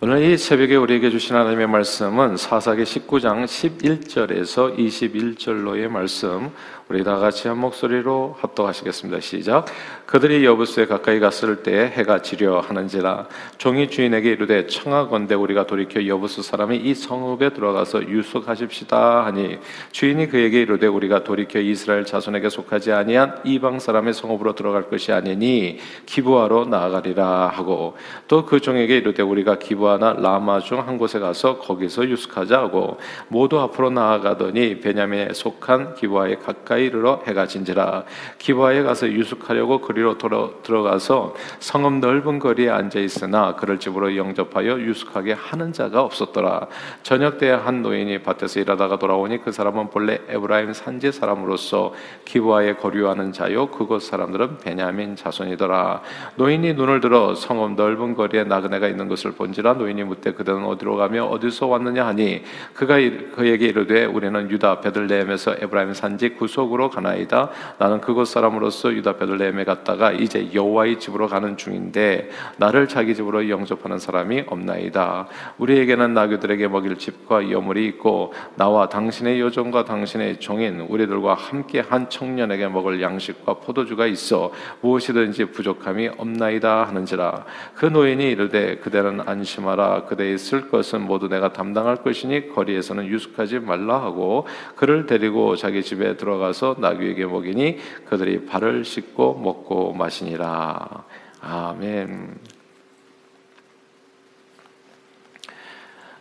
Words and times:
오늘 0.00 0.22
이 0.22 0.38
새벽에 0.38 0.76
우리에게 0.76 1.10
주신 1.10 1.34
하나님의 1.34 1.66
말씀은 1.66 2.36
사사기 2.36 2.84
19장 2.84 3.44
11절에서 3.46 4.78
21절로의 4.78 5.88
말씀 5.88 6.52
우리 6.90 7.04
다 7.04 7.18
같이 7.18 7.48
한 7.48 7.58
목소리로 7.58 8.36
합독하시겠습니다. 8.40 9.20
시작. 9.20 9.66
그들이 10.06 10.46
여부수에 10.46 10.86
가까이 10.86 11.20
갔을 11.20 11.62
때 11.62 11.92
해가 11.94 12.22
지려 12.22 12.60
하는지라 12.60 13.26
종이 13.58 13.90
주인에게 13.90 14.30
이르되 14.30 14.66
청하건대 14.68 15.34
우리가 15.34 15.66
돌이켜 15.66 16.06
여부수 16.06 16.42
사람이 16.42 16.78
이 16.78 16.94
성읍에 16.94 17.50
들어가서 17.50 18.08
유숙하십시다 18.08 19.26
하니 19.26 19.58
주인이 19.92 20.28
그에게 20.28 20.62
이르되 20.62 20.86
우리가 20.86 21.24
돌이켜 21.24 21.58
이스라엘 21.60 22.06
자손에게 22.06 22.48
속하지 22.48 22.92
아니한 22.92 23.40
이방 23.44 23.80
사람의 23.80 24.14
성읍으로 24.14 24.54
들어갈 24.54 24.88
것이 24.88 25.12
아니니 25.12 25.78
기부하러 26.06 26.64
나아가리라 26.64 27.48
하고 27.48 27.98
또 28.28 28.46
그 28.46 28.60
종에게 28.60 28.96
이르되 28.96 29.22
우리가 29.22 29.58
기부하나 29.58 30.14
라마 30.14 30.60
중 30.60 30.78
한 30.78 30.96
곳에 30.96 31.18
가서 31.18 31.58
거기서 31.58 32.08
유숙하자 32.08 32.56
하고 32.58 32.96
모두 33.28 33.60
앞으로 33.60 33.90
나아가더니 33.90 34.80
베냐민에 34.80 35.34
속한 35.34 35.96
기부하에 35.96 36.36
가까이 36.36 36.77
이르러 36.78 37.22
해가 37.26 37.46
진지라. 37.46 38.04
기부하에 38.38 38.82
가서 38.82 39.08
유숙하려고 39.08 39.80
그리로 39.80 40.18
돌아, 40.18 40.48
들어가서 40.62 41.34
성읍 41.58 41.94
넓은 42.00 42.38
거리에 42.38 42.70
앉아 42.70 42.98
있으나 43.00 43.54
그를 43.56 43.78
집으로 43.78 44.16
영접하여 44.16 44.80
유숙하게 44.80 45.32
하는 45.32 45.72
자가 45.72 46.02
없었더라. 46.02 46.68
저녁 47.02 47.38
때한 47.38 47.82
노인이 47.82 48.22
밭에서 48.22 48.60
일하다가 48.60 48.98
돌아오니 48.98 49.42
그 49.42 49.52
사람은 49.52 49.90
본래 49.90 50.20
에브라임 50.28 50.72
산지 50.72 51.12
사람으로서 51.12 51.94
기부하에 52.24 52.74
거류하는 52.74 53.32
자요 53.32 53.68
그곳 53.70 54.02
사람들은 54.02 54.58
베냐민 54.58 55.16
자손이더라. 55.16 56.02
노인이 56.36 56.74
눈을 56.74 57.00
들어 57.00 57.34
성읍 57.34 57.74
넓은 57.74 58.14
거리에 58.14 58.44
나그네가 58.44 58.88
있는 58.88 59.08
것을 59.08 59.32
본지라 59.32 59.74
노인이 59.74 60.04
묻되 60.04 60.32
그들은 60.32 60.64
어디로 60.64 60.96
가며 60.96 61.24
어디서 61.26 61.66
왔느냐 61.66 62.06
하니 62.06 62.42
그가 62.74 62.96
그에게 63.34 63.66
이르되 63.66 64.04
우리는 64.04 64.50
유다 64.50 64.80
베들레헴에서 64.80 65.56
에브라임 65.60 65.94
산지 65.94 66.30
구속 66.30 66.67
쪽으로 66.68 66.90
가나이다. 66.90 67.50
나는 67.78 68.00
그곳 68.00 68.26
사람으로서 68.26 68.92
유다 68.92 69.16
베들레헴에 69.16 69.64
갔다가 69.64 70.12
이제 70.12 70.50
여호와의 70.54 71.00
집으로 71.00 71.26
가는 71.26 71.56
중인데 71.56 72.30
나를 72.58 72.88
자기 72.88 73.14
집으로 73.14 73.48
영접하는 73.48 73.98
사람이 73.98 74.44
없나이다. 74.46 75.28
우리에게는 75.58 76.14
나귀들에게 76.14 76.68
먹일 76.68 76.96
집과 76.98 77.50
여물이 77.50 77.86
있고 77.86 78.32
나와 78.56 78.88
당신의 78.88 79.40
여종과 79.40 79.84
당신의 79.84 80.40
종인 80.40 80.80
우리들과 80.80 81.34
함께 81.34 81.80
한 81.80 82.10
청년에게 82.10 82.68
먹을 82.68 83.00
양식과 83.00 83.54
포도주가 83.54 84.06
있어 84.06 84.52
무엇이든지 84.82 85.46
부족함이 85.46 86.10
없나이다 86.18 86.84
하는지라 86.84 87.44
그 87.74 87.86
노인이 87.86 88.30
이르되 88.30 88.76
그대는 88.76 89.22
안심하라 89.26 90.04
그대의 90.04 90.38
쓸 90.38 90.68
것은 90.68 91.02
모두 91.02 91.28
내가 91.28 91.52
담당할 91.52 91.96
것이니 91.96 92.50
거리에서는 92.50 93.06
유숙하지 93.06 93.60
말라 93.60 94.02
하고 94.02 94.46
그를 94.76 95.06
데리고 95.06 95.56
자기 95.56 95.82
집에 95.82 96.16
들어가서 96.16 96.57
가서 96.58 96.76
나귀에게 96.78 97.24
먹이니 97.24 97.78
그들이 98.06 98.44
발을 98.46 98.84
씻고 98.84 99.38
먹고 99.38 99.92
마시니라. 99.92 101.04
아멘. 101.40 102.36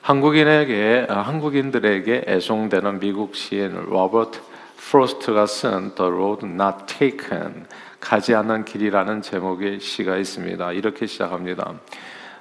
한국인에게 0.02 1.08
한국인들에게 1.10 2.26
애송되는 2.28 3.00
미국 3.00 3.36
시인 3.36 3.74
로버트 3.74 4.40
프로스트가 4.78 5.48
쓴 5.48 5.96
The 5.96 6.12
Road 6.12 6.46
Not 6.46 6.86
Taken 6.86 7.66
가지 8.00 8.36
않은 8.36 8.64
길이라는 8.64 9.24
제목의 9.24 9.80
시가 9.80 10.18
있습니다. 10.18 10.72
이렇게 10.74 11.08
시작합니다. 11.08 11.74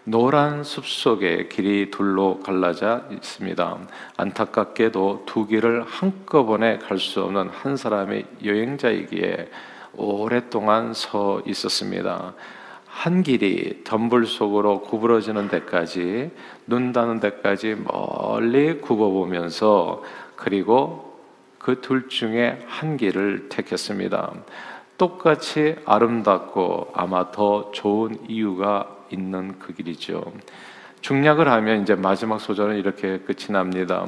노란 0.09 0.63
숲 0.63 0.87
속에 0.87 1.49
길이 1.49 1.91
둘로 1.91 2.39
갈라져 2.39 3.03
있습니다. 3.11 3.79
안타깝게도 4.17 5.25
두 5.27 5.49
길을 5.49 5.83
한꺼번에 5.83 6.79
갈 6.79 6.99
수 7.01 7.25
없는 7.25 7.49
한 7.49 7.77
사람의 7.77 8.25
여행자이기에 8.45 9.51
오랫동안 9.97 10.95
서 10.95 11.43
있었습니다. 11.45 12.35
한 12.87 13.25
길이 13.25 13.83
덤불 13.83 14.27
속으로 14.27 14.83
구부러지는 14.83 15.49
데까지 15.49 16.31
눈 16.69 16.93
닿는 16.93 17.19
데까지 17.19 17.75
멀리 17.75 18.81
굽어보면서 18.81 20.05
그리고 20.37 21.19
그 21.59 21.81
둘 21.81 22.09
중에 22.09 22.63
한 22.69 22.97
길을 22.97 23.49
택했습니다. 23.49 24.35
똑같이 24.99 25.77
아름답고 25.85 26.93
아마 26.95 27.31
더 27.31 27.71
좋은 27.73 28.19
이유가 28.29 28.97
있는 29.11 29.59
그 29.59 29.75
길이죠. 29.75 30.33
중략을 31.01 31.49
하면 31.49 31.83
이제 31.83 31.95
마지막 31.95 32.41
소절은 32.41 32.77
이렇게 32.77 33.19
끝이 33.19 33.51
납니다. 33.51 34.07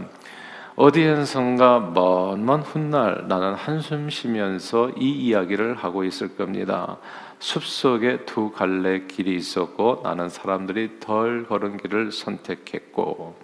어디에선가 0.76 1.90
먼먼 1.92 2.62
훗날 2.62 3.26
나는 3.26 3.54
한숨 3.54 4.08
쉬면서 4.10 4.90
이 4.96 5.10
이야기를 5.10 5.74
하고 5.74 6.04
있을 6.04 6.36
겁니다. 6.36 6.98
숲속에 7.40 8.24
두 8.24 8.52
갈래 8.52 9.00
길이 9.06 9.36
있었고 9.36 10.00
나는 10.04 10.28
사람들이 10.28 11.00
덜 11.00 11.46
걸은 11.46 11.78
길을 11.78 12.12
선택했고 12.12 13.36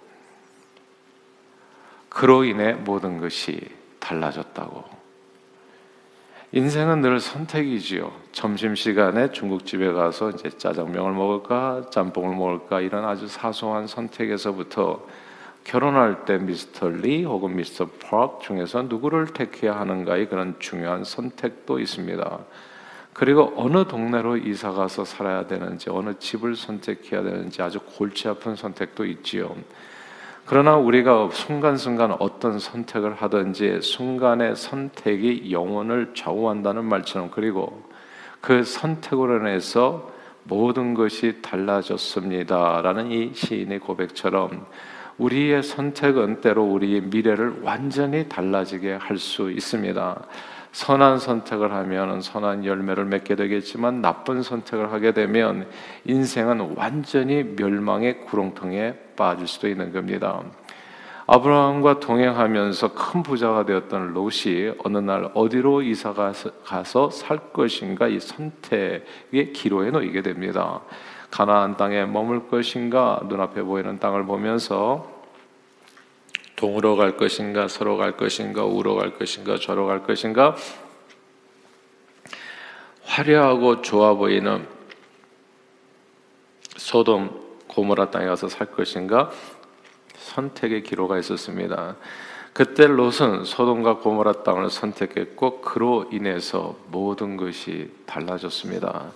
그로 2.07 2.45
인해 2.45 2.71
모든 2.71 3.19
것이 3.19 3.59
달라졌다고. 3.99 4.94
인생은 6.55 7.01
늘 7.01 7.19
선택이지요. 7.19 8.13
점심 8.31 8.75
시간에 8.75 9.29
중국집에 9.29 9.91
가서 9.91 10.29
이제 10.29 10.49
짜장면을 10.49 11.11
먹을까, 11.11 11.89
짬뽕을 11.91 12.33
먹을까 12.33 12.79
이런 12.79 13.03
아주 13.03 13.27
사소한 13.27 13.87
선택에서부터 13.87 15.05
결혼할 15.65 16.23
때 16.23 16.37
미스터 16.37 16.87
리 16.87 17.25
혹은 17.25 17.57
미스터 17.57 17.89
팍 18.01 18.39
중에서 18.39 18.83
누구를 18.83 19.33
택해야 19.33 19.77
하는가의 19.77 20.29
그런 20.29 20.55
중요한 20.59 21.03
선택도 21.03 21.77
있습니다. 21.77 22.39
그리고 23.11 23.51
어느 23.57 23.83
동네로 23.83 24.37
이사 24.37 24.71
가서 24.71 25.03
살아야 25.03 25.47
되는지, 25.47 25.89
어느 25.89 26.13
집을 26.17 26.55
선택해야 26.55 27.21
되는지 27.23 27.61
아주 27.63 27.81
골치 27.81 28.29
아픈 28.29 28.55
선택도 28.55 29.03
있지요. 29.03 29.53
그러나 30.47 30.75
우리가 30.77 31.29
순간순간 31.31 32.15
어떤 32.19 32.59
선택을 32.59 33.15
하든지 33.15 33.81
순간의 33.81 34.55
선택이 34.55 35.51
영혼을 35.51 36.11
좌우한다는 36.13 36.85
말처럼 36.85 37.31
그리고 37.31 37.83
그 38.41 38.63
선택으로 38.63 39.39
인해서 39.39 40.11
모든 40.43 40.93
것이 40.93 41.41
달라졌습니다라는 41.41 43.11
이 43.11 43.31
시인의 43.33 43.79
고백처럼 43.79 44.67
우리의 45.17 45.63
선택은 45.63 46.41
때로 46.41 46.63
우리의 46.63 47.01
미래를 47.01 47.61
완전히 47.63 48.29
달라지게 48.29 48.93
할 48.93 49.17
수 49.17 49.49
있습니다. 49.49 50.27
선한 50.75 51.19
선택을 51.19 51.71
하면 51.71 52.19
선한 52.19 52.65
열매를 52.65 53.05
맺게 53.05 53.35
되겠지만 53.35 54.01
나쁜 54.01 54.43
선택을 54.43 54.91
하게 54.91 55.13
되면 55.13 55.69
인생은 56.03 56.75
완전히 56.75 57.43
멸망의 57.43 58.25
구렁텅이에 58.25 59.13
빠질 59.15 59.47
수도 59.47 59.69
있는 59.69 59.93
겁니다. 59.93 60.41
아브라함과 61.27 62.01
동행하면서 62.01 62.93
큰 62.93 63.23
부자가 63.23 63.65
되었던 63.65 64.13
롯이 64.13 64.73
어느 64.83 64.97
날 64.97 65.31
어디로 65.33 65.81
이사 65.81 66.13
가서 66.13 67.09
살 67.09 67.53
것인가 67.53 68.09
이 68.09 68.19
선택의 68.19 69.53
기로에 69.53 69.91
놓이게 69.91 70.23
됩니다. 70.23 70.81
가나안 71.31 71.77
땅에 71.77 72.03
머물 72.05 72.49
것인가 72.49 73.21
눈앞에 73.29 73.61
보이는 73.61 73.97
땅을 73.97 74.25
보면서 74.25 75.14
동으로 76.55 76.95
갈 76.95 77.17
것인가 77.17 77.67
서로 77.67 77.97
갈 77.97 78.17
것인가 78.17 78.63
우로 78.63 78.95
갈 78.95 79.17
것인가 79.17 79.57
좌로 79.57 79.85
갈 79.87 80.03
것인가 80.03 80.55
화려하고 83.03 83.81
좋아 83.81 84.13
보이는 84.13 84.67
소돔 86.77 87.45
고모라 87.67 88.11
땅에 88.11 88.25
가서 88.25 88.47
살 88.47 88.71
것인가 88.71 89.31
선택의 90.17 90.83
기로가 90.83 91.19
있었습니다. 91.19 91.95
그때 92.53 92.87
롯은 92.87 93.43
소돔과 93.43 93.97
고모라 93.97 94.43
땅을 94.43 94.69
선택했고 94.69 95.61
그로 95.61 96.05
인해서 96.11 96.77
모든 96.89 97.35
것이 97.35 97.91
달라졌습니다. 98.05 99.11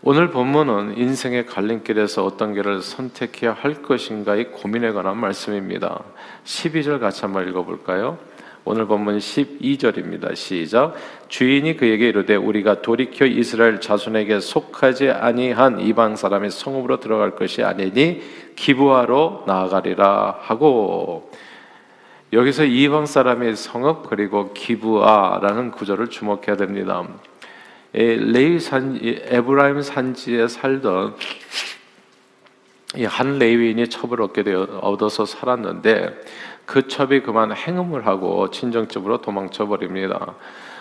오늘 0.00 0.30
본문은 0.30 0.96
인생의 0.96 1.46
갈림길에서 1.46 2.24
어떤 2.24 2.54
길을 2.54 2.82
선택해야 2.82 3.52
할 3.52 3.82
것인가의 3.82 4.52
고민에 4.52 4.92
관한 4.92 5.16
말씀입니다. 5.16 6.04
12절 6.44 7.00
같이 7.00 7.22
한번 7.22 7.48
읽어볼까요? 7.48 8.16
오늘 8.64 8.86
본문 8.86 9.18
12절입니다. 9.18 10.36
시작. 10.36 10.94
주인이 11.26 11.76
그에게 11.76 12.10
이르되 12.10 12.36
우리가 12.36 12.80
돌이켜 12.80 13.26
이스라엘 13.26 13.80
자손에게 13.80 14.38
속하지 14.38 15.10
아니한 15.10 15.80
이방 15.80 16.14
사람의 16.14 16.52
성읍으로 16.52 17.00
들어갈 17.00 17.34
것이 17.34 17.64
아니니 17.64 18.22
기부하러 18.54 19.44
나아가리라 19.48 20.38
하고 20.42 21.32
여기서 22.32 22.66
이방 22.66 23.06
사람의 23.06 23.56
성읍 23.56 24.08
그리고 24.08 24.52
기부아라는 24.52 25.72
구절을 25.72 26.08
주목해야 26.08 26.56
됩니다. 26.56 27.04
레이 27.92 28.58
산 28.60 28.98
에브라임 29.02 29.82
산지에 29.82 30.48
살던 30.48 31.16
이한 32.96 33.38
레위인이 33.38 33.88
첩을 33.88 34.22
얻게 34.22 34.42
되어 34.42 34.62
얻어서 34.82 35.26
살았는데 35.26 36.20
그 36.64 36.88
첩이 36.88 37.22
그만 37.22 37.54
행음을 37.54 38.06
하고 38.06 38.50
친정집으로 38.50 39.20
도망쳐 39.20 39.66
버립니다. 39.66 40.34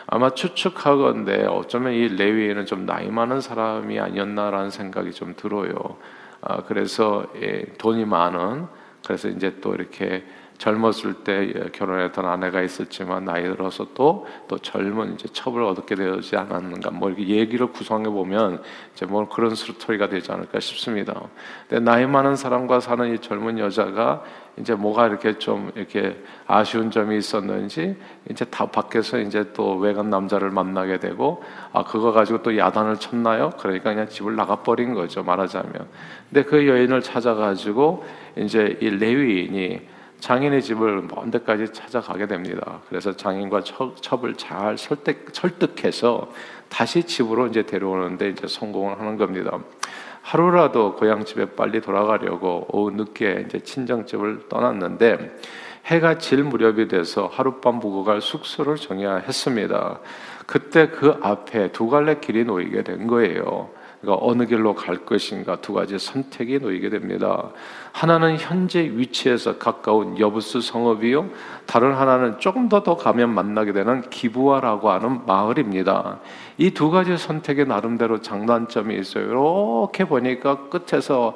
아마 0.08 0.30
추측하건데 0.30 1.46
어쩌면 1.48 1.94
이 1.94 2.08
레위인은 2.08 2.66
좀 2.66 2.86
나이 2.86 3.10
많은 3.10 3.42
사람이 3.42 4.00
아니었나라는 4.00 4.70
생각이 4.70 5.12
좀 5.12 5.34
들어요. 5.36 5.98
아, 6.42 6.64
그래서 6.64 7.26
예, 7.42 7.66
돈이 7.78 8.06
많은 8.06 8.68
그래서 9.06 9.28
이제 9.28 9.58
또 9.62 9.74
이렇게 9.74 10.26
젊었을 10.58 11.14
때 11.24 11.54
결혼했던 11.72 12.26
아내가 12.26 12.62
있었지만 12.62 13.26
나이 13.26 13.44
들어서 13.44 13.88
또, 13.94 14.26
또 14.48 14.58
젊은 14.58 15.14
이제 15.14 15.28
첩을 15.32 15.64
얻게 15.64 15.96
되지 15.96 16.36
않았는가 16.36 16.92
뭐 16.92 17.10
이렇게 17.10 17.28
얘기를 17.28 17.68
구성해 17.68 18.10
보면 18.10 18.62
이제 18.94 19.06
뭐 19.06 19.28
그런 19.30 19.54
스토리가 19.54 20.10
되지 20.10 20.32
않을까 20.32 20.60
싶습니다. 20.60 21.22
근데 21.70 21.84
나이 21.84 22.08
많은 22.08 22.36
사람과 22.36 22.80
사는 22.80 23.14
이 23.14 23.20
젊은 23.20 23.60
여자가 23.60 24.24
이제 24.60 24.74
뭐가 24.74 25.08
이렇게 25.08 25.38
좀 25.38 25.72
이렇게 25.76 26.20
아쉬운 26.48 26.90
점이 26.90 27.16
있었는지 27.18 27.96
이제 28.32 28.44
다 28.46 28.66
밖에서 28.66 29.20
이제 29.20 29.54
또 29.54 29.76
외간 29.76 30.10
남자를 30.10 30.50
만나게 30.50 30.98
되고 31.00 31.44
아 31.72 31.84
그거 31.84 32.12
가지고 32.12 32.42
또 32.42 32.58
야단을 32.58 32.98
쳤나요? 32.98 33.52
그러니까 33.60 33.92
그냥 33.92 34.10
집을 34.10 34.36
나가 34.36 34.64
버린 34.64 34.96
거죠 34.96 35.22
말하자면. 35.22 35.88
근데 36.30 36.44
그 36.44 36.68
여인을 36.68 37.04
찾아가지고 37.04 38.04
이제 38.38 38.78
이 38.82 38.90
레위인이 38.90 39.97
장인의 40.20 40.62
집을 40.62 41.04
먼 41.04 41.32
데까지 41.32 41.72
찾아가게 41.74 42.28
됩니다. 42.28 42.82
그래서 42.90 43.16
장인과 43.16 43.62
첩을 44.02 44.36
잘 44.36 44.78
설득, 44.78 45.28
설득해서 45.32 46.32
다시 46.70 47.04
집으로 47.04 47.48
이제 47.48 47.64
데려오는데 47.64 48.30
이제 48.30 48.48
성공을 48.48 49.00
하는 49.00 49.18
겁니다. 49.18 49.60
하루라도 50.22 50.96
고향 50.96 51.24
집에 51.24 51.46
빨리 51.46 51.80
돌아가려고 51.80 52.68
오후 52.70 52.92
늦게 52.92 53.46
이제 53.48 53.60
친정집을 53.60 54.50
떠났는데 54.50 55.40
해가 55.86 56.18
질 56.18 56.44
무렵이 56.44 56.90
돼서 56.90 57.28
하룻밤 57.32 57.76
묵어 57.76 58.04
갈 58.04 58.20
숙소를 58.20 58.76
정해야 58.76 59.16
했습니다. 59.18 60.00
그때 60.46 60.90
그 60.90 61.18
앞에 61.22 61.72
두 61.72 61.88
갈래 61.88 62.20
길이 62.20 62.44
놓이게 62.44 62.84
된 62.84 63.08
거예요. 63.08 63.70
그러니까 64.02 64.26
어느 64.26 64.46
길로 64.46 64.76
갈 64.76 64.98
것인가 65.06 65.58
두 65.62 65.74
가지 65.74 65.98
선택이 65.98 66.60
놓이게 66.60 66.90
됩니다. 66.90 67.50
하나는 67.92 68.38
현재 68.38 68.82
위치에서 68.82 69.58
가까운 69.58 70.20
여부스 70.20 70.62
성읍이요. 70.62 71.30
다른 71.66 71.94
하나는 71.94 72.40
조금 72.40 72.70
더 72.70 72.84
더 72.84 72.96
가면 72.96 73.34
만나게 73.34 73.74
되는 73.74 74.08
기부아라고 74.10 74.92
하는 74.92 75.26
마을입니다. 75.26 76.20
이 76.60 76.72
두 76.72 76.92
가지 76.92 77.18
선택의 77.18 77.66
나름대로 77.66 78.22
장단점이 78.22 78.96
있어요. 78.98 79.26
이렇게 79.26 80.06
보니까 80.06 80.70
끝에서 80.70 81.34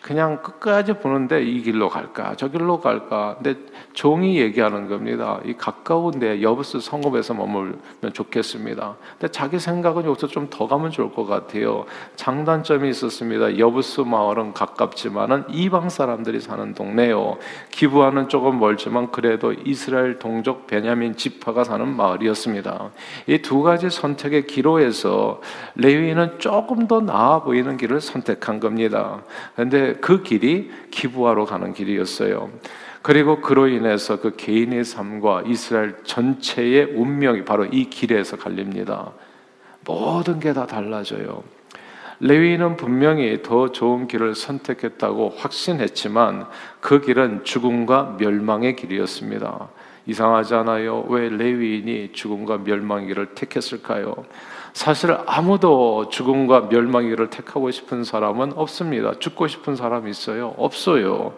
그냥 0.00 0.40
끝까지 0.40 0.92
보는데 0.94 1.42
이 1.42 1.62
길로 1.62 1.88
갈까 1.88 2.36
저 2.36 2.46
길로 2.46 2.78
갈까 2.78 3.34
근데 3.42 3.58
종이 3.92 4.38
얘기하는 4.38 4.88
겁니다 4.88 5.40
이 5.44 5.54
가까운데 5.54 6.40
여부스 6.42 6.78
성읍에서 6.78 7.34
머물면 7.34 8.12
좋겠습니다 8.12 8.94
근데 9.18 9.32
자기 9.32 9.58
생각은 9.58 10.04
여기서 10.04 10.28
좀 10.28 10.46
더 10.48 10.68
가면 10.68 10.92
좋을 10.92 11.12
것 11.12 11.26
같아요 11.26 11.86
장단점이 12.16 12.88
있었습니다 12.90 13.58
여부스 13.58 14.02
마을은 14.02 14.52
가깝지만은 14.52 15.44
이방 15.50 15.88
사람들이 15.88 16.40
사는 16.40 16.74
동네요 16.74 17.38
기부하는 17.70 18.28
조금 18.28 18.58
멀지만 18.58 19.10
그래도 19.10 19.52
이스라엘 19.52 20.18
동족 20.18 20.66
베냐민 20.66 21.16
지파가 21.16 21.64
사는 21.64 21.86
마을이었습니다 21.86 22.90
이 23.28 23.38
두 23.38 23.62
가지 23.62 23.90
선택의 23.90 24.46
기로에서 24.46 25.40
레위인은 25.76 26.38
조금 26.38 26.86
더 26.88 27.00
나아 27.00 27.42
보이는 27.42 27.76
길을 27.76 28.00
선택한 28.00 28.60
겁니다 28.60 29.22
근데 29.54 29.94
그 29.94 30.22
길이 30.22 30.70
기부하러 30.90 31.44
가는 31.44 31.72
길이었어요. 31.72 32.50
그리고 33.02 33.40
그로 33.40 33.68
인해서 33.68 34.20
그 34.20 34.34
개인의 34.36 34.84
삶과 34.84 35.44
이스라엘 35.46 35.96
전체의 36.04 36.94
운명이 36.96 37.44
바로 37.44 37.64
이 37.66 37.88
길에서 37.88 38.36
갈립니다. 38.36 39.12
모든 39.84 40.40
게 40.40 40.52
다 40.52 40.66
달라져요. 40.66 41.44
레위인은 42.20 42.76
분명히 42.76 43.42
더 43.42 43.72
좋은 43.72 44.08
길을 44.08 44.34
선택했다고 44.34 45.34
확신했지만 45.36 46.46
그 46.80 47.00
길은 47.00 47.44
죽음과 47.44 48.16
멸망의 48.18 48.76
길이었습니다. 48.76 49.68
이상하지 50.06 50.54
않아요? 50.54 51.04
왜 51.08 51.28
레위인이 51.28 52.12
죽음과 52.12 52.58
멸망의 52.58 53.08
길을 53.08 53.34
택했을까요? 53.34 54.14
사실 54.72 55.16
아무도 55.26 56.08
죽음과 56.10 56.68
멸망의 56.70 57.16
택하고 57.30 57.70
싶은 57.70 58.04
사람은 58.04 58.52
없습니다. 58.56 59.18
죽고 59.18 59.48
싶은 59.48 59.74
사람 59.74 60.06
있어요? 60.06 60.54
없어요. 60.56 61.34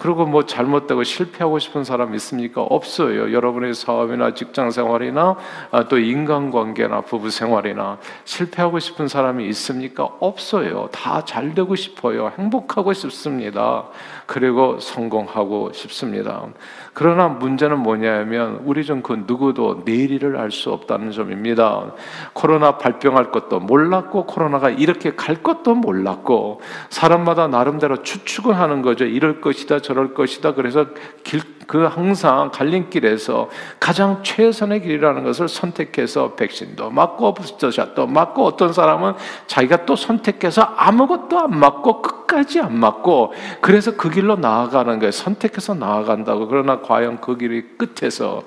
그리고 0.00 0.26
뭐 0.26 0.44
잘못되고 0.46 1.04
실패하고 1.04 1.58
싶은 1.60 1.84
사람 1.84 2.14
있습니까? 2.16 2.62
없어요. 2.62 3.32
여러분의 3.32 3.74
사업이나 3.74 4.34
직장 4.34 4.70
생활이나 4.72 5.36
아, 5.70 5.84
또 5.88 5.98
인간관계나 5.98 7.02
부부 7.02 7.30
생활이나 7.30 7.98
실패하고 8.24 8.78
싶은 8.80 9.06
사람이 9.08 9.46
있습니까? 9.48 10.04
없어요. 10.18 10.88
다 10.92 11.20
잘 11.30 11.54
되고 11.54 11.76
싶어요. 11.76 12.32
행복하고 12.38 12.92
싶습니다. 12.92 13.84
그리고 14.26 14.80
성공하고 14.80 15.70
싶습니다. 15.72 16.44
그러나 16.92 17.28
문제는 17.28 17.78
뭐냐면 17.78 18.62
우리 18.64 18.84
중그 18.84 19.24
누구도 19.26 19.82
내일을 19.84 20.36
알 20.36 20.50
수 20.50 20.72
없다는 20.72 21.12
점입니다. 21.12 21.92
코로나 22.32 22.76
발병할 22.78 23.30
것도 23.30 23.60
몰랐고 23.60 24.26
코로나가 24.26 24.68
이렇게 24.70 25.14
갈 25.14 25.36
것도 25.36 25.76
몰랐고 25.76 26.60
사람마다 26.88 27.46
나름대로 27.46 28.02
추측을 28.02 28.58
하는 28.58 28.82
거죠. 28.82 29.04
이럴 29.04 29.40
것이다 29.40 29.78
저럴 29.90 30.14
것이다. 30.14 30.54
그래서 30.54 30.86
길, 31.24 31.40
그 31.66 31.84
항상 31.84 32.52
갈림길에서 32.52 33.50
가장 33.80 34.22
최선의 34.22 34.82
길이라는 34.82 35.24
것을 35.24 35.48
선택해서 35.48 36.36
백신도 36.36 36.90
맞고 36.90 37.34
부스터샷도 37.34 38.06
맞고 38.06 38.44
어떤 38.44 38.72
사람은 38.72 39.14
자기가 39.48 39.86
또 39.86 39.96
선택해서 39.96 40.62
아무것도 40.62 41.40
안 41.40 41.58
맞고 41.58 42.02
끝까지 42.02 42.60
안 42.60 42.78
맞고 42.78 43.34
그래서 43.60 43.96
그 43.96 44.10
길로 44.10 44.36
나아가는 44.36 44.96
거예요. 45.00 45.10
선택해서 45.10 45.74
나아간다고. 45.74 46.46
그러나 46.46 46.80
과연 46.80 47.20
그 47.20 47.36
길이 47.36 47.76
끝에서 47.76 48.44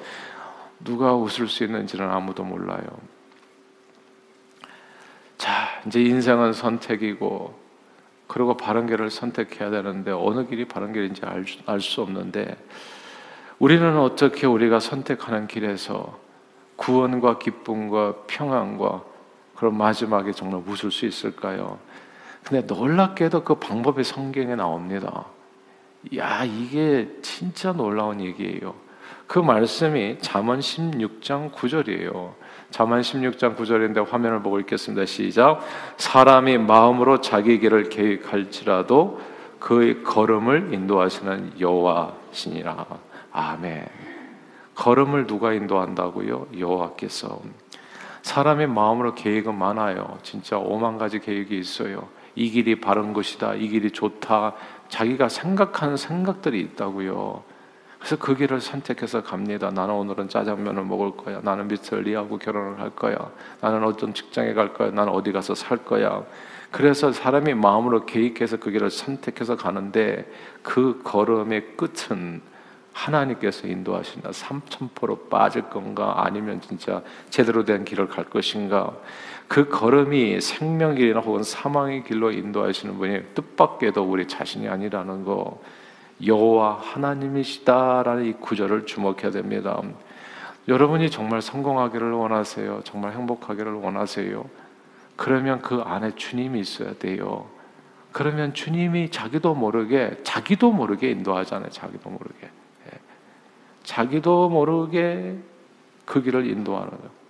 누가 0.79 1.13
웃을 1.13 1.49
수 1.49 1.65
있는지는 1.65 2.09
아무도 2.09 2.43
몰라요. 2.43 2.85
자, 5.37 5.67
이제 5.87 6.01
인생은 6.01 6.53
선택이고 6.53 7.62
그리고 8.33 8.57
바른 8.57 8.87
길을 8.87 9.11
선택해야 9.11 9.69
되는데 9.69 10.09
어느 10.11 10.47
길이 10.47 10.65
바른 10.65 10.91
길인지 10.91 11.21
알 11.67 11.79
수 11.79 12.01
없는데 12.01 12.57
우리는 13.59 13.95
어떻게 13.99 14.47
우리가 14.47 14.79
선택하는 14.79 15.45
길에서 15.45 16.17
구원과 16.75 17.37
기쁨과 17.37 18.23
평안과 18.25 19.03
그런 19.55 19.77
마지막에 19.77 20.31
정말 20.31 20.63
웃을 20.65 20.89
수 20.91 21.05
있을까요? 21.05 21.77
근데 22.43 22.65
놀랍게도 22.65 23.43
그 23.43 23.55
방법이 23.55 24.03
성경에 24.03 24.55
나옵니다. 24.55 25.25
야, 26.17 26.43
이게 26.43 27.15
진짜 27.21 27.71
놀라운 27.71 28.19
얘기예요. 28.19 28.73
그 29.27 29.37
말씀이 29.37 30.17
잠언 30.21 30.59
16장 30.59 31.53
9절이에요. 31.53 32.33
잠언 32.73 33.01
16장 33.01 33.55
9절인데 33.55 34.09
화면을 34.09 34.41
보고 34.41 34.59
읽겠습니다. 34.61 35.05
시작. 35.05 35.59
사람이 35.97 36.57
마음으로 36.57 37.21
자기 37.21 37.59
길을 37.59 37.89
계획할지라도 37.89 39.21
그의 39.59 40.01
걸음을 40.01 40.73
인도하시는 40.73 41.59
여호와시니라. 41.59 42.87
아멘. 43.31 43.85
걸음을 44.73 45.27
누가 45.27 45.53
인도한다고요? 45.53 46.47
여호와께서. 46.57 47.41
사람의 48.23 48.65
마음으로 48.69 49.13
계획은 49.13 49.53
많아요. 49.53 50.17
진짜 50.23 50.57
오만 50.57 50.97
가지 50.97 51.19
계획이 51.19 51.55
있어요. 51.55 52.07
이 52.33 52.49
길이 52.49 52.81
바른 52.81 53.13
것이다. 53.13 53.53
이 53.53 53.67
길이 53.67 53.91
좋다. 53.91 54.55
자기가 54.89 55.29
생각하는 55.29 55.95
생각들이 55.95 56.59
있다고요. 56.61 57.43
그래서 58.03 58.17
그 58.17 58.35
길을 58.35 58.59
선택해서 58.59 59.23
갑니다. 59.23 59.71
나는 59.71 59.93
오늘은 59.93 60.27
짜장면을 60.27 60.83
먹을 60.83 61.15
거야. 61.15 61.39
나는 61.41 61.69
미스터 61.69 61.95
리하고 61.95 62.37
결혼을 62.37 62.81
할 62.81 62.89
거야. 62.89 63.15
나는 63.61 63.85
어떤 63.85 64.13
직장에 64.13 64.53
갈 64.53 64.73
거야. 64.73 64.91
나는 64.91 65.13
어디 65.13 65.31
가서 65.31 65.55
살 65.55 65.85
거야. 65.85 66.21
그래서 66.69 67.13
사람이 67.13 67.53
마음으로 67.53 68.05
계획해서 68.05 68.57
그 68.57 68.71
길을 68.71 68.89
선택해서 68.89 69.55
가는데 69.55 70.29
그 70.63 70.99
걸음의 71.01 71.77
끝은 71.77 72.41
하나님께서 72.91 73.67
인도하신다. 73.67 74.33
삼천포로 74.33 75.29
빠질 75.29 75.69
건가 75.69 76.25
아니면 76.25 76.59
진짜 76.59 77.01
제대로 77.29 77.63
된 77.63 77.85
길을 77.85 78.09
갈 78.09 78.25
것인가. 78.25 78.91
그 79.47 79.69
걸음이 79.69 80.41
생명길이나 80.41 81.21
혹은 81.21 81.41
사망의 81.41 82.03
길로 82.03 82.31
인도하시는 82.31 82.97
분이 82.97 83.21
뜻밖에도 83.33 84.03
우리 84.03 84.27
자신이 84.27 84.67
아니라는 84.67 85.23
거. 85.23 85.61
여호와 86.25 86.79
하나님이시다라는 86.81 88.25
이 88.25 88.33
구절을 88.33 88.85
주목해야 88.85 89.31
됩니다. 89.31 89.81
여러분이 90.67 91.09
정말 91.09 91.41
성공하기를 91.41 92.11
원하세요. 92.11 92.81
정말 92.83 93.13
행복하기를 93.13 93.73
원하세요. 93.73 94.45
그러면 95.15 95.61
그 95.61 95.81
안에 95.81 96.15
주님이 96.15 96.59
있어야 96.59 96.93
돼요. 96.93 97.47
그러면 98.11 98.53
주님이 98.53 99.09
자기도 99.09 99.55
모르게 99.55 100.17
자기도 100.23 100.71
모르게 100.71 101.09
인도하잖아요. 101.11 101.69
자기도 101.71 102.09
모르게. 102.09 102.47
예. 102.87 102.99
자기도 103.83 104.49
모르게 104.49 105.37
그 106.05 106.21
길을 106.21 106.45
인도하는 106.47 106.89
거예요. 106.89 107.23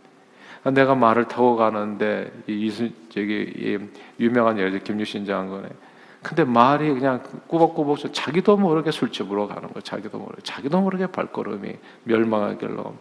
내가 0.73 0.95
말을 0.95 1.27
타고 1.27 1.55
가는데 1.55 2.31
이 2.47 2.69
저기 3.09 3.89
유명한 4.19 4.57
예를 4.57 4.79
김유신 4.79 5.25
장관의 5.25 5.69
근데 6.23 6.45
말이 6.45 6.91
그냥 6.93 7.21
꾸벅꾸벅 7.47 8.13
자기도 8.13 8.57
모르게 8.57 8.91
술집으로 8.91 9.47
가는 9.47 9.63
거예요. 9.63 9.81
자기도 9.81 10.17
모르게 10.17 10.41
자기도 10.41 10.79
모르게 10.79 11.07
발걸음이 11.07 11.75
멸망의 12.05 12.57
길로. 12.57 12.95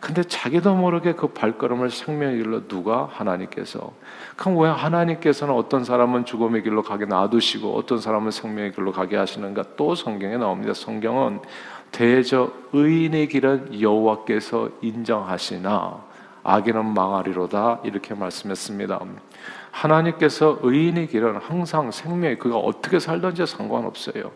근데 0.00 0.22
자기도 0.22 0.74
모르게 0.74 1.14
그 1.14 1.28
발걸음을 1.28 1.90
생명의 1.90 2.38
길로 2.38 2.68
누가 2.68 3.08
하나님께서 3.12 3.92
그럼 4.36 4.58
왜 4.58 4.68
하나님께서는 4.68 5.54
어떤 5.54 5.84
사람은 5.84 6.24
죽음의 6.24 6.62
길로 6.62 6.82
가게 6.82 7.06
놔두시고 7.06 7.74
어떤 7.74 8.00
사람은 8.00 8.30
생명의 8.30 8.72
길로 8.72 8.92
가게 8.92 9.16
하시는가 9.16 9.64
또 9.76 9.94
성경에 9.94 10.36
나옵니다. 10.36 10.74
성경은 10.74 11.40
대저 11.92 12.52
의인의 12.72 13.28
길은 13.28 13.80
여호와께서 13.80 14.70
인정하시나 14.82 16.04
악인은 16.42 16.94
망하리로다 16.94 17.80
이렇게 17.82 18.14
말씀했습니다. 18.14 19.00
하나님께서 19.76 20.58
의인의 20.62 21.08
길은 21.08 21.36
항상 21.36 21.90
생명이 21.90 22.36
그가 22.36 22.56
어떻게 22.56 22.98
살든지 22.98 23.44
상관없어요. 23.44 24.32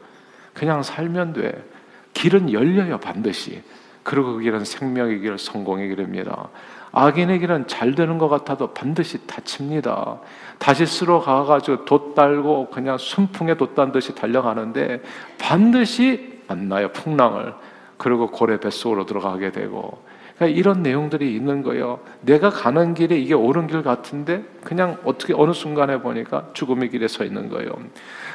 그냥 0.52 0.82
살면 0.82 1.32
돼. 1.32 1.64
길은 2.12 2.52
열려요 2.52 2.98
반드시. 2.98 3.62
그리고 4.02 4.34
그 4.34 4.40
길은 4.40 4.64
생명의 4.64 5.20
길, 5.20 5.38
성공의 5.38 5.88
길입니다. 5.88 6.48
악인의 6.92 7.38
길은 7.38 7.68
잘 7.68 7.94
되는 7.94 8.18
것 8.18 8.28
같아도 8.28 8.74
반드시 8.74 9.26
다칩니다. 9.26 10.20
다시 10.58 10.84
쓸어 10.84 11.20
가가지고 11.20 11.84
돛 11.84 12.14
달고 12.14 12.70
그냥 12.70 12.98
순풍에 12.98 13.54
돛단 13.54 13.92
듯이 13.92 14.14
달려가는데 14.14 15.02
반드시 15.38 16.42
만나요 16.48 16.90
풍랑을. 16.92 17.54
그리고 17.96 18.30
고래 18.30 18.58
뱃속으로 18.58 19.06
들어가게 19.06 19.52
되고 19.52 20.02
그러니까 20.40 20.58
이런 20.58 20.82
내용들이 20.82 21.36
있는 21.36 21.62
거예요. 21.62 22.00
내가 22.22 22.48
가는 22.48 22.94
길에 22.94 23.18
이게 23.18 23.34
옳은 23.34 23.66
길 23.66 23.82
같은데 23.82 24.42
그냥 24.64 24.96
어떻게 25.04 25.34
어느 25.34 25.52
순간에 25.52 26.00
보니까 26.00 26.48
죽음의 26.54 26.88
길에 26.88 27.08
서 27.08 27.24
있는 27.24 27.50
거예요. 27.50 27.70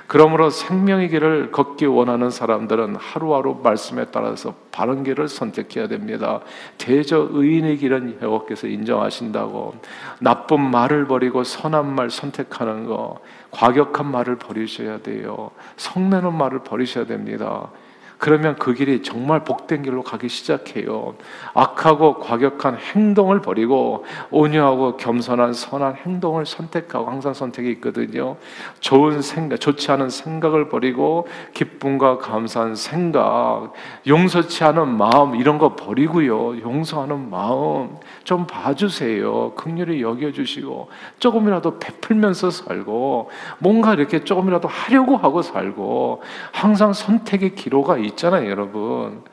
그러므로 0.05 0.51
생명의 0.51 1.09
길을 1.09 1.51
걷기 1.51 1.87
원하는 1.87 2.29
사람들은 2.29 2.95
하루하루 2.97 3.59
말씀에 3.63 4.05
따라서 4.11 4.53
바른 4.71 5.03
길을 5.03 5.27
선택해야 5.27 5.87
됩니다. 5.87 6.41
대저 6.77 7.29
의인의 7.31 7.77
길은 7.77 8.19
여호와께서 8.21 8.67
인정하신다고 8.67 9.73
나쁜 10.19 10.61
말을 10.61 11.07
버리고 11.07 11.43
선한 11.43 11.95
말 11.95 12.11
선택하는 12.11 12.85
거, 12.85 13.19
과격한 13.49 14.11
말을 14.11 14.35
버리셔야 14.35 14.99
돼요. 14.99 15.49
성내는 15.77 16.35
말을 16.35 16.59
버리셔야 16.59 17.07
됩니다. 17.07 17.71
그러면 18.17 18.55
그 18.55 18.73
길이 18.73 19.01
정말 19.03 19.43
복된 19.43 19.83
길로 19.83 20.03
가기 20.03 20.29
시작해요. 20.29 21.15
악하고 21.53 22.19
과격한 22.19 22.77
행동을 22.77 23.41
버리고 23.41 24.05
온유하고 24.31 24.97
겸손한 24.97 25.53
선한 25.53 25.95
행동을 25.95 26.45
선택하고 26.45 27.09
항상 27.09 27.33
선택이 27.33 27.69
있거든요. 27.73 28.37
좋은 28.79 29.21
생각, 29.21 29.59
좋지 29.59 29.91
않은 29.91 30.09
생각을 30.09 30.69
버리고 30.69 31.27
기쁨과 31.53 32.17
감사한 32.19 32.75
생각, 32.75 33.73
용서치 34.07 34.63
않은 34.63 34.87
마음 34.97 35.35
이런 35.35 35.57
거 35.57 35.75
버리고요. 35.75 36.61
용서하는 36.61 37.29
마음 37.29 37.97
좀 38.23 38.47
봐주세요. 38.47 39.53
극렬히 39.55 40.01
여겨주시고 40.01 40.89
조금이라도 41.19 41.79
베풀면서 41.79 42.49
살고 42.49 43.29
뭔가 43.59 43.93
이렇게 43.93 44.23
조금이라도 44.23 44.67
하려고 44.67 45.17
하고 45.17 45.41
살고 45.41 46.21
항상 46.51 46.93
선택의 46.93 47.55
기로가 47.55 47.97
있잖아요, 48.05 48.49
여러분. 48.49 49.23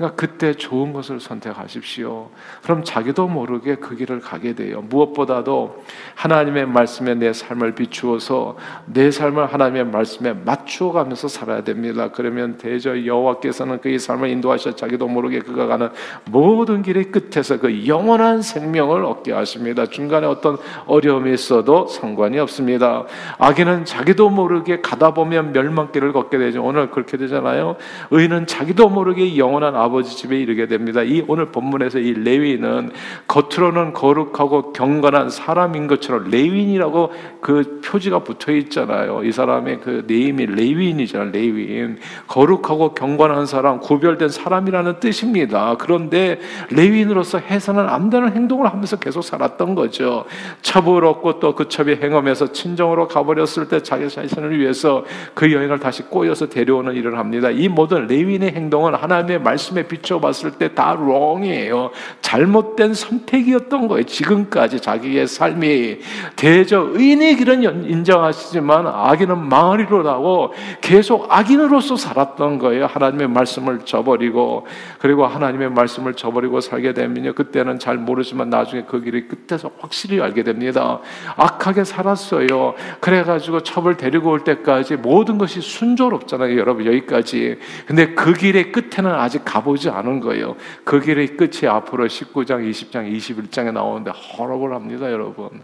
그러니까 0.00 0.16
그때 0.16 0.54
좋은 0.54 0.94
것을 0.94 1.20
선택하십시오. 1.20 2.30
그럼 2.62 2.84
자기도 2.84 3.28
모르게 3.28 3.74
그 3.74 3.96
길을 3.96 4.20
가게 4.20 4.54
돼요. 4.54 4.82
무엇보다도 4.88 5.84
하나님의 6.14 6.66
말씀에 6.68 7.16
내 7.16 7.34
삶을 7.34 7.74
비추어서 7.74 8.56
내 8.86 9.10
삶을 9.10 9.52
하나님의 9.52 9.84
말씀에 9.88 10.32
맞추어 10.32 10.92
가면서 10.92 11.28
살아야 11.28 11.62
됩니다. 11.62 12.08
그러면 12.12 12.56
대저 12.56 13.04
여호와께서는 13.04 13.82
그의 13.82 13.98
삶을 13.98 14.30
인도하셔 14.30 14.74
자기도 14.74 15.06
모르게 15.06 15.40
그가 15.40 15.66
가는 15.66 15.90
모든 16.30 16.80
길의 16.80 17.12
끝에서 17.12 17.58
그 17.58 17.86
영원한 17.86 18.40
생명을 18.40 19.04
얻게 19.04 19.32
하십니다. 19.32 19.84
중간에 19.84 20.26
어떤 20.26 20.56
어려움이 20.86 21.30
있어도 21.34 21.86
상관이 21.86 22.38
없습니다. 22.38 23.04
악인은 23.36 23.84
자기도 23.84 24.30
모르게 24.30 24.80
가다 24.80 25.12
보면 25.12 25.52
멸망길을 25.52 26.14
걷게 26.14 26.38
되죠. 26.38 26.64
오늘 26.64 26.90
그렇게 26.90 27.18
되잖아요. 27.18 27.76
의인은 28.10 28.46
자기도 28.46 28.88
모르게 28.88 29.36
영원한 29.36 29.76
아버 29.76 29.89
지 30.02 30.16
집에 30.16 30.38
이르게 30.38 30.66
됩니다. 30.66 31.02
이 31.02 31.22
오늘 31.28 31.46
본문에서 31.46 32.00
이 32.00 32.14
레위는 32.14 32.90
겉으로는 33.28 33.92
거룩하고 33.92 34.72
경건한 34.72 35.30
사람인 35.30 35.86
것처럼 35.86 36.30
레위인이라고 36.30 37.12
그 37.40 37.80
표지가 37.84 38.20
붙어 38.20 38.52
있잖아요. 38.52 39.22
이 39.22 39.30
사람의 39.30 39.80
그 39.80 40.04
name이 40.06 40.46
레위인이잖아요. 40.46 41.30
레위인. 41.30 41.98
거룩하고 42.26 42.94
경건한 42.94 43.46
사람, 43.46 43.78
구별된 43.78 44.28
사람이라는 44.28 45.00
뜻입니다. 45.00 45.76
그런데 45.78 46.40
레위인으로서 46.70 47.38
해서는 47.38 47.88
안 47.88 48.10
되는 48.10 48.32
행동을 48.32 48.66
하면서 48.66 48.98
계속 48.98 49.22
살았던 49.22 49.74
거죠. 49.74 50.24
첩을 50.62 51.04
얻고 51.04 51.38
또 51.38 51.50
그 51.60 51.68
첩이 51.68 51.96
행하면서 52.02 52.52
친정으로 52.52 53.06
가버렸을 53.06 53.68
때 53.68 53.82
자기 53.82 54.08
자신을 54.08 54.58
위해서 54.58 55.04
그 55.34 55.52
여인을 55.52 55.78
다시 55.78 56.02
꼬여서 56.02 56.48
데려오는 56.48 56.94
일을 56.94 57.18
합니다. 57.18 57.50
이 57.50 57.68
모든 57.68 58.06
레위인의 58.06 58.52
행동은 58.52 58.94
하나님의 58.94 59.40
말씀 59.42 59.74
말 59.74 59.79
씀에 59.80 59.82
비춰봤을 59.86 60.52
때다 60.52 60.92
wrong이에요. 60.92 61.90
잘못된 62.20 62.94
선택이었던 62.94 63.88
거예요. 63.88 64.04
지금까지 64.04 64.80
자기의 64.80 65.26
삶이 65.26 65.98
대저 66.36 66.90
의인의 66.92 67.36
길은 67.36 67.62
인정하시지만 67.62 68.86
악인은 68.86 69.48
망하리로라고 69.48 70.52
계속 70.80 71.26
악인으로서 71.30 71.96
살았던 71.96 72.58
거예요. 72.58 72.86
하나님의 72.86 73.28
말씀을 73.28 73.80
저버리고 73.84 74.66
그리고 74.98 75.26
하나님의 75.26 75.70
말씀을 75.70 76.14
저버리고 76.14 76.60
살게 76.60 76.92
되면요. 76.94 77.34
그때는 77.34 77.78
잘 77.78 77.96
모르지만 77.96 78.50
나중에 78.50 78.84
그 78.86 79.00
길이 79.00 79.26
끝에서 79.26 79.70
확실히 79.78 80.20
알게 80.20 80.42
됩니다. 80.42 81.00
악하게 81.36 81.84
살았어요. 81.84 82.74
그래가지고 83.00 83.62
첩을 83.62 83.96
데리고 83.96 84.30
올 84.30 84.44
때까지 84.44 84.96
모든 84.96 85.38
것이 85.38 85.60
순조롭잖아요. 85.60 86.58
여러분 86.58 86.86
여기까지. 86.86 87.58
근데 87.86 88.14
그 88.14 88.32
길의 88.32 88.72
끝에는 88.72 89.10
아직 89.10 89.44
가가 89.44 89.69
보지 89.70 89.88
않은 89.88 90.18
거예요. 90.20 90.56
그 90.84 91.00
길의 91.00 91.36
끝이 91.36 91.68
앞으로 91.68 92.06
19장, 92.06 92.68
20장, 92.68 93.10
21장에 93.16 93.72
나오는데 93.72 94.10
허러블합니다, 94.10 95.12
여러분. 95.12 95.62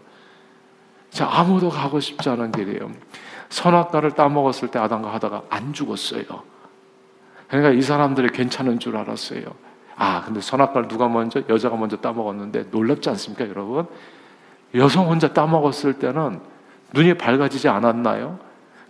자, 1.11 1.29
아무도 1.29 1.69
가고 1.69 1.99
싶지 1.99 2.29
않은 2.29 2.53
길이에요. 2.53 2.93
선악과를 3.49 4.13
따먹었을 4.13 4.69
때 4.69 4.79
아담과 4.79 5.13
하다가 5.15 5.43
안 5.51 5.73
죽었어요. 5.73 6.23
그러니까 7.49 7.73
이 7.73 7.83
사람들이 7.83 8.29
괜찮은 8.31 8.79
줄 8.79 8.97
알았어요. 8.97 9.43
아, 9.97 10.23
근데 10.25 10.41
선악과를 10.41 10.89
누가 10.89 11.09
먼저, 11.09 11.43
여자가 11.49 11.77
먼저 11.77 11.97
따먹었는데 11.97 12.67
놀랍지 12.71 13.09
않습니까, 13.11 13.49
여러분? 13.49 13.87
여성 14.75 15.09
혼자 15.09 15.33
따먹었을 15.33 15.95
때는 15.95 16.41
눈이 16.93 17.15
밝아지지 17.15 17.69
않았나요? 17.69 18.39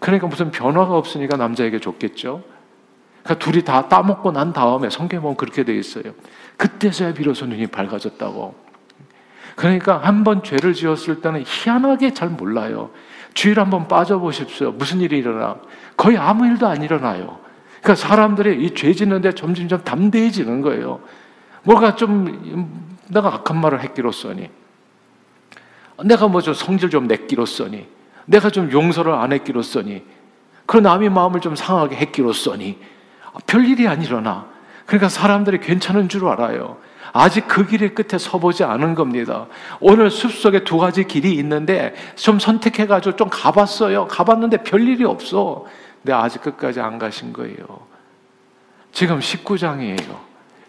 그러니까 0.01 0.27
무슨 0.27 0.51
변화가 0.51 0.95
없으니까 0.95 1.37
남자에게 1.37 1.81
줬겠죠? 1.81 2.56
그러니까 3.26 3.35
둘이 3.45 3.64
다 3.64 3.88
따먹고 3.88 4.30
난 4.30 4.52
다음에 4.52 4.88
성경에 4.88 5.21
보면 5.21 5.37
그렇게 5.37 5.64
되어 5.64 5.75
있어요. 5.75 6.04
그때서야 6.56 7.12
비로소 7.12 7.45
눈이 7.47 7.66
밝아졌다고. 7.66 8.54
그러니까 9.56 9.99
한 9.99 10.23
번 10.23 10.42
죄를 10.45 10.75
지었을 10.75 11.21
때는 11.21 11.42
희한하게 11.45 12.14
잘 12.14 12.28
몰라요. 12.28 12.90
주일 13.35 13.59
한번 13.59 13.88
빠져보십시오. 13.88 14.71
무슨 14.73 15.00
일이 15.00 15.18
일어나? 15.18 15.56
거의 15.97 16.16
아무 16.16 16.47
일도 16.47 16.66
안 16.68 16.83
일어나요. 16.83 17.38
그러니까 17.83 17.95
사람들이 17.97 18.64
이 18.64 18.75
죄 18.75 18.92
짓는데 18.92 19.33
점점점 19.33 19.83
담대해지는 19.83 20.61
거예요. 20.62 21.00
뭐가 21.64 21.97
좀, 21.97 22.97
내가 23.09 23.35
악한 23.35 23.61
말을 23.61 23.80
했기로써니. 23.83 24.49
내가 26.04 26.28
뭐 26.28 26.40
좀 26.42 26.54
성질 26.54 26.90
좀 26.90 27.09
냈기로써니. 27.09 27.88
내가 28.26 28.50
좀 28.50 28.71
용서를 28.71 29.12
안 29.12 29.33
했기로써니. 29.33 30.04
그 30.66 30.76
남의 30.76 31.11
마음을 31.11 31.40
좀 31.40 31.56
상하게 31.56 31.97
했기로써니. 31.97 32.78
별일이 33.47 33.87
안 33.88 34.02
일어나. 34.02 34.47
그러니까 34.87 35.09
사람들이 35.09 35.59
괜찮은 35.61 36.09
줄 36.09 36.28
알아요. 36.28 36.78
아직 37.12 37.47
그 37.49 37.66
길의 37.66 37.95
끝에 37.95 38.19
서보지 38.19 38.64
않은 38.64 38.95
겁니다. 38.95 39.47
오늘 39.81 40.11
숲속에 40.11 40.64
두 40.64 40.78
가지 40.78 41.05
길이 41.05 41.35
있는데 41.35 41.95
좀 42.14 42.38
선택해가지고 42.38 43.16
좀 43.16 43.28
가봤어요. 43.31 44.07
가봤는데 44.07 44.59
별일이 44.59 45.05
없어. 45.05 45.64
근데 46.02 46.12
아직 46.12 46.43
끝까지 46.43 46.81
안 46.81 46.99
가신 46.99 47.33
거예요. 47.33 47.57
지금 48.93 49.19
19장이에요. 49.19 50.16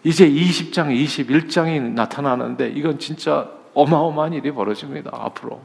이제 0.04 0.28
20장, 0.28 0.88
21장이 0.90 1.80
나타나는데 1.80 2.68
이건 2.70 2.98
진짜 2.98 3.48
어마어마한 3.74 4.32
일이 4.32 4.50
벌어집니다. 4.52 5.10
앞으로. 5.12 5.60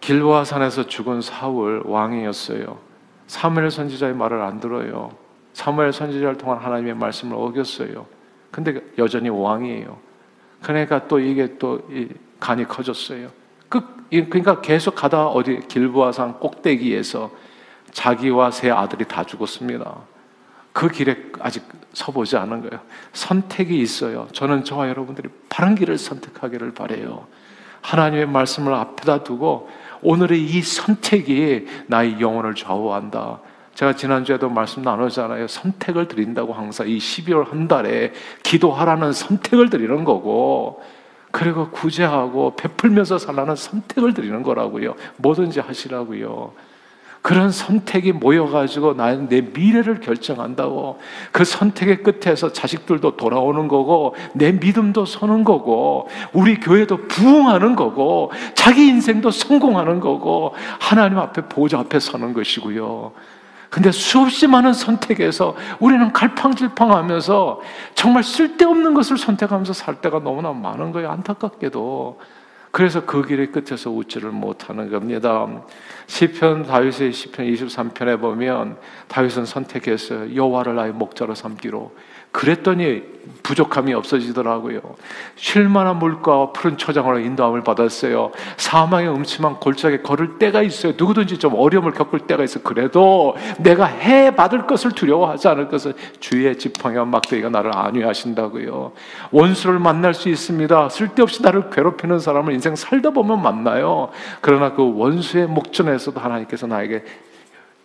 길보아 0.00 0.44
산에서 0.44 0.86
죽은 0.86 1.20
사울 1.20 1.82
왕이었어요. 1.84 2.85
사무엘 3.26 3.70
선지자의 3.70 4.14
말을 4.14 4.40
안 4.42 4.60
들어요. 4.60 5.10
사무엘 5.52 5.92
선지자를 5.92 6.38
통한 6.38 6.58
하나님의 6.58 6.94
말씀을 6.94 7.36
어겼어요. 7.36 8.06
근데 8.50 8.80
여전히 8.98 9.28
왕이에요. 9.28 9.98
그러니까 10.62 11.06
또 11.08 11.18
이게 11.18 11.58
또 11.58 11.80
간이 12.40 12.64
커졌어요. 12.66 13.30
그러니까 13.68 14.60
계속 14.60 14.94
가다 14.94 15.26
어디 15.26 15.60
길보아산 15.68 16.38
꼭대기에서 16.38 17.30
자기와 17.92 18.50
세 18.50 18.70
아들이 18.70 19.04
다 19.06 19.24
죽었습니다. 19.24 19.96
그 20.72 20.88
길에 20.88 21.16
아직 21.40 21.66
서보지 21.94 22.36
않은 22.36 22.68
거예요. 22.68 22.82
선택이 23.12 23.78
있어요. 23.78 24.28
저는 24.32 24.64
저와 24.64 24.88
여러분들이 24.88 25.28
바른 25.48 25.74
길을 25.74 25.96
선택하기를 25.96 26.74
바래요. 26.74 27.26
하나님의 27.80 28.26
말씀을 28.26 28.74
앞에다 28.74 29.24
두고 29.24 29.70
오늘의 30.02 30.42
이 30.42 30.62
선택이 30.62 31.66
나의 31.86 32.20
영혼을 32.20 32.54
좌우한다. 32.54 33.40
제가 33.74 33.94
지난주에도 33.94 34.48
말씀 34.48 34.82
나누잖아요. 34.82 35.48
선택을 35.48 36.08
드린다고 36.08 36.54
항상 36.54 36.88
이 36.88 36.96
12월 36.98 37.50
한 37.50 37.68
달에 37.68 38.12
기도하라는 38.42 39.12
선택을 39.12 39.68
드리는 39.68 40.04
거고, 40.04 40.82
그리고 41.30 41.70
구제하고 41.70 42.56
베풀면서 42.56 43.18
살라는 43.18 43.56
선택을 43.56 44.14
드리는 44.14 44.42
거라고요. 44.42 44.94
뭐든지 45.18 45.60
하시라고요. 45.60 46.52
그런 47.26 47.50
선택이 47.50 48.12
모여가지고 48.12 48.94
나는 48.94 49.28
내 49.28 49.40
미래를 49.40 49.98
결정한다고. 49.98 51.00
그 51.32 51.44
선택의 51.44 52.04
끝에서 52.04 52.52
자식들도 52.52 53.16
돌아오는 53.16 53.66
거고, 53.66 54.14
내 54.32 54.52
믿음도 54.52 55.04
서는 55.04 55.42
거고, 55.42 56.08
우리 56.32 56.60
교회도 56.60 57.08
부흥하는 57.08 57.74
거고, 57.74 58.30
자기 58.54 58.86
인생도 58.86 59.32
성공하는 59.32 59.98
거고, 59.98 60.54
하나님 60.78 61.18
앞에 61.18 61.48
보좌 61.48 61.80
앞에 61.80 61.98
서는 61.98 62.32
것이고요. 62.32 63.10
근데 63.70 63.90
수없이 63.90 64.46
많은 64.46 64.72
선택에서 64.72 65.56
우리는 65.80 66.12
갈팡질팡하면서 66.12 67.60
정말 67.96 68.22
쓸데없는 68.22 68.94
것을 68.94 69.18
선택하면서 69.18 69.72
살 69.72 70.00
때가 70.00 70.20
너무나 70.20 70.52
많은 70.52 70.92
거예요. 70.92 71.10
안타깝게도. 71.10 72.20
그래서 72.76 73.06
그 73.06 73.22
길의 73.22 73.52
끝에서 73.52 73.90
웃지를 73.90 74.32
못하는 74.32 74.90
겁니다. 74.90 75.48
시편 76.06 76.64
다윗의 76.64 77.12
시편 77.12 77.46
23편에 77.46 78.20
보면 78.20 78.76
다윗은 79.08 79.46
선택했어요. 79.46 80.34
여호와를 80.34 80.74
나의 80.76 80.92
목자로 80.92 81.34
삼기로. 81.34 81.92
그랬더니 82.36 83.02
부족함이 83.42 83.94
없어지더라고요. 83.94 84.80
쉴만한 85.36 85.98
물과 85.98 86.52
푸른 86.52 86.76
초장으로 86.76 87.18
인도함을 87.20 87.62
받았어요. 87.62 88.30
사망의 88.56 89.08
음침한 89.08 89.56
골짜기에 89.56 90.02
걸을 90.02 90.38
때가 90.38 90.62
있어요. 90.62 90.92
누구든지 90.96 91.38
좀 91.38 91.54
어려움을 91.54 91.92
겪을 91.92 92.20
때가 92.20 92.44
있어. 92.44 92.60
그래도 92.60 93.36
내가 93.58 93.86
해 93.86 94.34
받을 94.34 94.66
것을 94.66 94.92
두려워하지 94.92 95.48
않을 95.48 95.68
것을 95.68 95.94
주의 96.20 96.56
지팡이와 96.58 97.04
막대기가 97.06 97.48
나를 97.48 97.74
안위하신다고요. 97.74 98.92
원수를 99.30 99.78
만날 99.78 100.12
수 100.12 100.28
있습니다. 100.28 100.88
쓸데없이 100.90 101.42
나를 101.42 101.70
괴롭히는 101.70 102.18
사람을 102.18 102.52
인생 102.52 102.76
살다 102.76 103.10
보면 103.10 103.42
만나요. 103.42 104.10
그러나 104.40 104.74
그 104.74 104.92
원수의 104.94 105.46
목전에 105.46 105.95
서도 105.98 106.20
하나님께서 106.20 106.66
나에게 106.66 107.04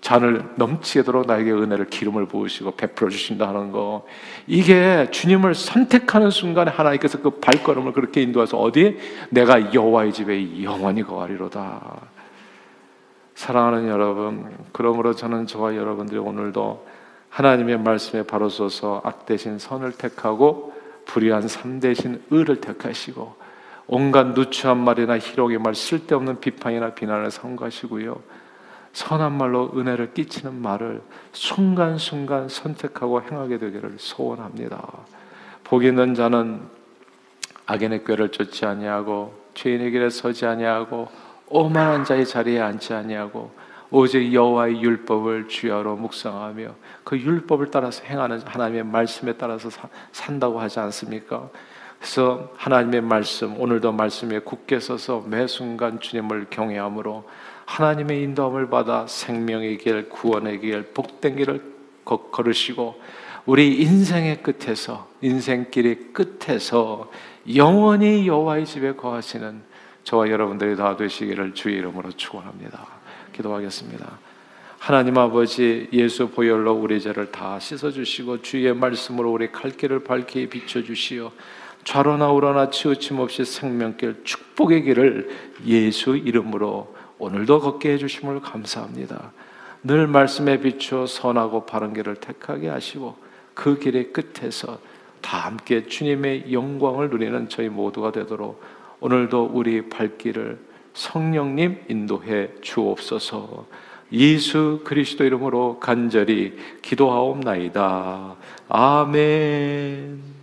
잔을 0.01 0.44
넘치도록 0.56 1.27
나에게 1.27 1.51
은혜를 1.51 1.86
기름을 1.86 2.25
부으시고 2.25 2.72
베풀어 2.72 3.10
주신다는 3.10 3.72
거. 3.72 4.06
이게 4.48 5.08
주님을 5.12 5.53
선택하는 5.53 6.32
순간에 6.32 6.72
하나님께서 6.72 7.22
그 7.22 7.30
발걸음을 7.39 7.94
그렇게 7.94 8.22
인도해서 8.22 8.58
어디 8.58 8.98
내가 9.30 9.74
여호와의 9.74 10.12
집에 10.12 10.63
영원히 10.63 11.03
거하리로다. 11.03 12.01
사랑하는 13.36 13.88
여러분, 13.88 14.51
그러므로 14.72 15.13
저는 15.13 15.48
저와 15.48 15.75
여러분들이 15.75 16.20
오늘도 16.20 16.86
하나님의 17.30 17.80
말씀에 17.80 18.24
바로 18.24 18.50
서서 18.50 19.01
악 19.06 19.25
대신 19.25 19.58
선을 19.58 19.94
택하고 19.94 20.74
불의한 21.05 21.48
삶 21.48 21.79
대신 21.79 22.22
의를 22.29 22.59
택하시고 22.59 23.35
온갖 23.94 24.27
누추한 24.27 24.77
말이나 24.77 25.20
희롱의 25.20 25.58
말 25.58 25.75
쓸데없는 25.75 26.40
비판이나 26.40 26.94
비난을 26.94 27.30
삼가시고요. 27.30 28.22
선한 28.94 29.34
말로 29.34 29.70
은혜를 29.75 30.14
끼치는 30.14 30.62
말을 30.62 31.01
순간순간 31.34 32.48
선택하고 32.48 33.22
행하게 33.22 33.58
되기를 33.58 33.96
소원합니다. 33.98 34.82
복 35.66 35.84
있는 35.84 36.16
자는 36.16 36.62
악인의 37.66 38.06
꾀를 38.06 38.30
쫓지 38.30 38.66
아니하고 38.66 39.38
죄인의 39.56 39.92
길에 39.92 40.10
서지 40.10 40.46
아니하고 40.46 41.10
오만한 41.50 42.06
자의 42.06 42.25
자리에 42.25 42.62
앉지 42.62 42.94
아니하고 42.94 43.51
오직 43.90 44.34
여호와의 44.34 44.82
율법을 44.82 45.50
주야로 45.50 45.98
묵상하며 45.98 46.75
그 47.04 47.20
율법을 47.20 47.72
따라서 47.72 48.06
행하는 48.06 48.40
하나님의 48.40 48.86
말씀에 48.86 49.34
따라서 49.34 49.70
사, 49.70 49.90
산다고 50.14 50.62
하지 50.62 50.80
않습니까? 50.80 51.50
그래서 52.01 52.50
하나님의 52.57 53.01
말씀 53.01 53.61
오늘도 53.61 53.92
말씀에 53.92 54.40
굳게 54.40 54.79
서서 54.79 55.24
매 55.27 55.46
순간 55.46 56.00
주님을 56.00 56.48
경외함으로 56.50 57.29
하나님의 57.66 58.24
인도함을 58.24 58.72
받아 58.72 59.05
생명의 59.05 59.77
길, 59.77 60.09
구원의 60.09 60.61
길, 60.61 60.81
복된 60.96 61.35
길을 61.35 61.61
걸으시고 62.03 63.00
우리 63.46 63.81
인생의 63.81 64.42
끝에서 64.42 65.09
인생길의 65.22 66.11
끝에서 66.11 67.11
영원히 67.55 68.27
여호와의 68.27 68.66
집에 68.66 68.94
거하시는 68.94 69.61
저와 70.03 70.27
여러분들이 70.29 70.75
다 70.75 70.98
되시기를 70.98 71.53
주의 71.53 71.77
이름으로 71.77 72.11
축원합니다. 72.14 72.83
기도하겠습니다. 73.31 74.18
하나님 74.79 75.20
아버지 75.20 75.87
예수 75.94 76.29
보혈로 76.29 76.74
우리 76.74 77.00
죄를 77.00 77.31
다 77.31 77.59
씻어 77.59 77.92
주시고 77.92 78.42
주의 78.42 78.74
말씀으로 78.74 79.31
우리 79.31 79.51
갈 79.51 79.70
길을 79.70 80.03
밝게 80.03 80.50
비춰 80.50 80.81
주시어 80.81 81.31
좌로나 81.83 82.31
우로나 82.31 82.70
치우침 82.70 83.20
없이 83.20 83.44
생명길 83.44 84.22
축복의 84.24 84.83
길을 84.83 85.29
예수 85.65 86.15
이름으로 86.15 86.96
오늘도 87.17 87.59
걷게 87.59 87.94
해주심을 87.94 88.41
감사합니다. 88.41 89.31
늘 89.83 90.07
말씀에 90.07 90.59
비추어 90.59 91.07
선하고 91.07 91.65
바른 91.65 91.94
길을 91.94 92.15
택하게 92.15 92.70
하시고 92.70 93.15
그 93.53 93.79
길의 93.79 94.13
끝에서 94.13 94.79
다 95.22 95.37
함께 95.39 95.85
주님의 95.85 96.51
영광을 96.51 97.09
누리는 97.09 97.50
저희 97.50 97.70
모두가 97.70 98.11
되도록 98.11 98.61
오늘도 99.00 99.51
우리 99.53 99.89
발길을 99.89 100.59
성령님 100.94 101.85
인도해 101.89 102.50
주옵소서. 102.61 103.65
예수 104.13 104.81
그리스도 104.83 105.24
이름으로 105.24 105.79
간절히 105.79 106.57
기도하옵나이다. 106.81 108.35
아멘. 108.67 110.41